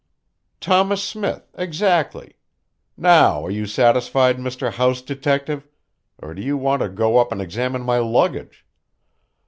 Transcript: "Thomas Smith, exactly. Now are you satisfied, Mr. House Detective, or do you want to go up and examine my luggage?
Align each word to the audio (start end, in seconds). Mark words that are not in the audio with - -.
"Thomas 0.59 1.03
Smith, 1.03 1.51
exactly. 1.53 2.33
Now 2.97 3.45
are 3.45 3.51
you 3.51 3.67
satisfied, 3.67 4.37
Mr. 4.37 4.73
House 4.73 4.99
Detective, 5.03 5.67
or 6.19 6.33
do 6.33 6.41
you 6.41 6.57
want 6.57 6.81
to 6.81 6.89
go 6.89 7.19
up 7.19 7.31
and 7.31 7.39
examine 7.39 7.83
my 7.83 7.99
luggage? 7.99 8.65